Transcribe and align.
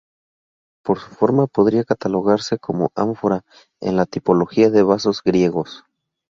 Por 0.83 0.97
su 0.97 1.11
forma 1.11 1.45
podría 1.45 1.83
catalogarse 1.83 2.57
como 2.57 2.89
ánfora, 2.95 3.41
en 3.79 3.97
la 3.97 4.07
tipología 4.07 4.71
de 4.71 4.81
vasos 4.81 5.21
griegos. 5.23 5.83